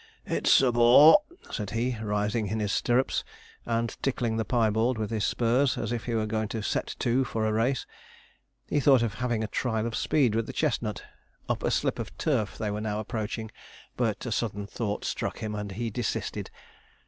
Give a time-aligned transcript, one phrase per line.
[0.25, 1.19] 'It's a bore,'
[1.51, 3.23] said he, rising in his stirrups,
[3.67, 7.23] and tickling the piebald with his spurs, as if he were going to set to
[7.23, 7.85] for a race.
[8.67, 11.03] He thought of having a trial of speed with the chestnut,
[11.47, 13.51] up a slip of turf they were now approaching;
[13.95, 16.49] but a sudden thought struck him, and he desisted.